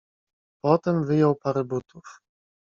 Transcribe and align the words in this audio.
"Potem 0.63 1.05
wyjął 1.05 1.35
parę 1.35 1.63
butów." 1.63 2.19